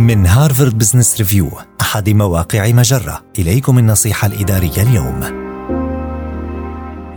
من 0.00 0.26
هارفارد 0.26 0.78
بزنس 0.78 1.18
ريفيو 1.18 1.50
أحد 1.80 2.10
مواقع 2.10 2.72
مجرة. 2.72 3.22
إليكم 3.38 3.78
النصيحة 3.78 4.26
الإدارية 4.26 4.82
اليوم. 4.82 5.20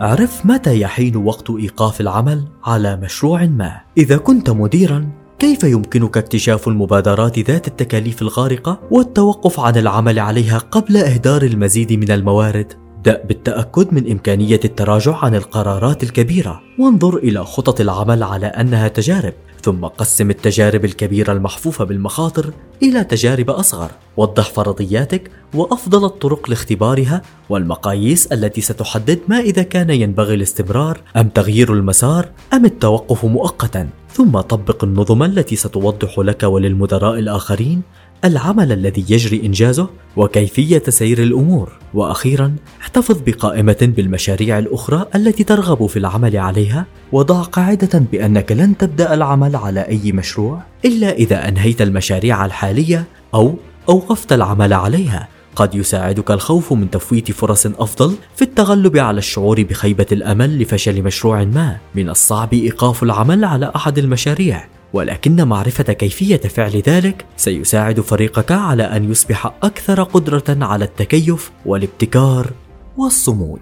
اعرف 0.02 0.46
متى 0.46 0.80
يحين 0.80 1.16
وقت 1.16 1.50
إيقاف 1.50 2.00
العمل 2.00 2.48
على 2.64 2.96
مشروع 2.96 3.44
ما. 3.44 3.80
إذا 3.98 4.16
كنت 4.16 4.50
مديرا 4.50 5.08
كيف 5.38 5.64
يمكنك 5.64 6.16
اكتشاف 6.16 6.68
المبادرات 6.68 7.38
ذات 7.38 7.68
التكاليف 7.68 8.22
الغارقة 8.22 8.80
والتوقف 8.90 9.60
عن 9.60 9.76
العمل 9.76 10.18
عليها 10.18 10.58
قبل 10.58 10.96
إهدار 10.96 11.42
المزيد 11.42 11.92
من 11.92 12.10
الموارد؟ 12.10 12.83
ابدأ 13.06 13.22
بالتأكد 13.24 13.94
من 13.94 14.10
إمكانية 14.10 14.60
التراجع 14.64 15.16
عن 15.16 15.34
القرارات 15.34 16.02
الكبيرة. 16.02 16.62
وانظر 16.78 17.16
إلى 17.16 17.44
خطط 17.44 17.80
العمل 17.80 18.22
على 18.22 18.46
أنها 18.46 18.88
تجارب 18.88 19.32
ثم 19.62 19.84
قسم 19.84 20.30
التجارب 20.30 20.84
الكبيرة 20.84 21.32
المحفوفة 21.32 21.84
بالمخاطر 21.84 22.52
إلى 22.82 23.04
تجارب 23.04 23.50
أصغر. 23.50 23.90
وضح 24.16 24.50
فرضياتك 24.50 25.30
وأفضل 25.54 26.04
الطرق 26.04 26.50
لاختبارها 26.50 27.22
والمقاييس 27.48 28.26
التي 28.26 28.60
ستحدد 28.60 29.18
ما 29.28 29.40
إذا 29.40 29.62
كان 29.62 29.90
ينبغي 29.90 30.34
الاستمرار 30.34 31.00
أم 31.16 31.28
تغيير 31.28 31.72
المسار 31.72 32.28
أم 32.52 32.64
التوقف 32.64 33.24
مؤقتا. 33.24 33.88
ثم 34.14 34.40
طبق 34.40 34.84
النظم 34.84 35.22
التي 35.22 35.56
ستوضح 35.56 36.18
لك 36.18 36.42
وللمدراء 36.42 37.18
الآخرين 37.18 37.82
العمل 38.24 38.72
الذي 38.72 39.04
يجري 39.08 39.46
إنجازه 39.46 39.88
وكيفية 40.16 40.82
سير 40.88 41.22
الأمور. 41.22 41.72
وأخيرا 41.94 42.56
احتفظ 42.80 43.20
بقائمة 43.26 43.76
بالمشاريع 43.96 44.58
الأخرى 44.58 45.06
التي 45.14 45.44
ترغب 45.44 45.86
في 45.86 45.98
العمل 45.98 46.36
عليها 46.36 46.86
وضع 47.12 47.42
قاعدة 47.42 47.98
بأنك 48.12 48.52
لن 48.52 48.76
تبدأ 48.76 49.14
العمل 49.14 49.56
على 49.56 49.80
أي 49.80 50.12
مشروع 50.12 50.62
إلا 50.84 51.12
إذا 51.12 51.48
أنهيت 51.48 51.82
المشاريع 51.82 52.44
الحالية 52.44 53.04
أو 53.34 53.54
أوقفت 53.88 54.32
العمل 54.32 54.72
عليها. 54.72 55.28
قد 55.56 55.74
يساعدك 55.74 56.30
الخوف 56.30 56.72
من 56.72 56.90
تفويت 56.90 57.32
فرص 57.32 57.66
أفضل 57.66 58.14
في 58.36 58.42
التغلب 58.42 58.96
على 58.96 59.18
الشعور 59.18 59.62
بخيبة 59.62 60.06
الأمل 60.12 60.62
لفشل 60.62 61.02
مشروع 61.02 61.44
ما 61.44 61.76
من 61.94 62.08
الصعب 62.08 62.52
إيقاف 62.52 63.02
العمل 63.02 63.44
على 63.44 63.72
أحد 63.76 63.98
المشاريع 63.98 64.68
ولكن 64.92 65.48
معرفة 65.48 65.92
كيفية 65.92 66.36
فعل 66.36 66.82
ذلك 66.86 67.24
سيساعد 67.36 68.00
فريقك 68.00 68.52
على 68.52 68.82
أن 68.82 69.10
يصبح 69.10 69.46
أكثر 69.62 70.02
قدرة 70.02 70.44
على 70.48 70.84
التكيف 70.84 71.50
والابتكار 71.66 72.50
والصمود. 72.96 73.60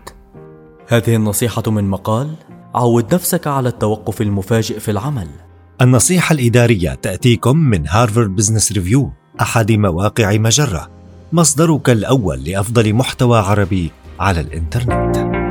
هذه 0.88 1.16
النصيحة 1.16 1.62
من 1.66 1.84
مقال 1.84 2.34
عود 2.74 3.14
نفسك 3.14 3.46
على 3.46 3.68
التوقف 3.68 4.22
المفاجئ 4.22 4.78
في 4.80 4.90
العمل. 4.90 5.28
النصيحة 5.80 6.32
الإدارية 6.32 6.94
تأتيكم 6.94 7.56
من 7.56 7.88
هارفارد 7.88 8.36
بزنس 8.36 8.72
ريفيو 8.72 9.12
أحد 9.40 9.72
مواقع 9.72 10.36
مجرة، 10.36 10.90
مصدرك 11.32 11.90
الأول 11.90 12.44
لأفضل 12.44 12.94
محتوى 12.94 13.38
عربي 13.38 13.90
على 14.20 14.40
الإنترنت. 14.40 15.41